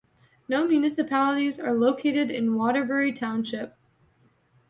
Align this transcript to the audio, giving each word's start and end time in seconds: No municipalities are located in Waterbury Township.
No 0.49 0.67
municipalities 0.67 1.59
are 1.59 1.75
located 1.75 2.31
in 2.31 2.55
Waterbury 2.55 3.13
Township. 3.13 3.77